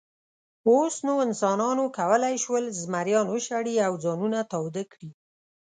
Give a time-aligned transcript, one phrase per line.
[0.69, 5.09] اوس نو انسانانو کولی شول، زمریان وشړي او ځانونه تاوده کړي.